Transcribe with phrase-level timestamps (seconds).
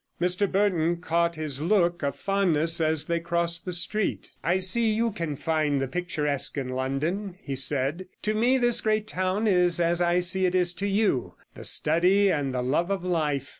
[0.19, 4.31] Mr Burton caught his look of fondness as they crossed the street.
[4.43, 8.07] 'I see you can find the picturesque in London,' he said.
[8.23, 12.31] 'To me this great town is as I see it is to you the study
[12.31, 13.49] and the love of life.